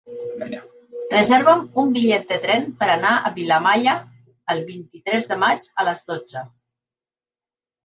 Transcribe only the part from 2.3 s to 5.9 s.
de tren per anar a Vilamalla el vint-i-tres de maig a